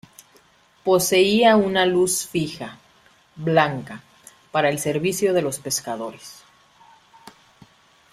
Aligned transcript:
Poseía 0.83 1.55
una 1.57 1.85
luz 1.85 2.25
fija, 2.27 2.79
blanca, 3.35 4.01
para 4.51 4.69
el 4.69 4.79
servicio 4.79 5.31
de 5.31 5.43
los 5.43 5.59
pescadores. 5.59 6.41